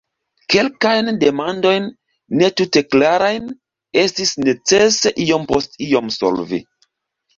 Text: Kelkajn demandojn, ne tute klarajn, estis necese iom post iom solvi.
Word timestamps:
Kelkajn 0.51 1.11
demandojn, 1.23 1.85
ne 2.41 2.49
tute 2.61 2.83
klarajn, 2.95 3.53
estis 4.05 4.33
necese 4.47 5.13
iom 5.27 5.47
post 5.53 5.81
iom 5.91 6.11
solvi. 6.17 6.63